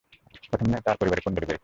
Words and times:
প্রথমে 0.49 0.77
তার 0.85 0.95
পরিবারের 0.97 1.23
কুন্ডলী 1.23 1.45
বের 1.45 1.49
করি। 1.49 1.59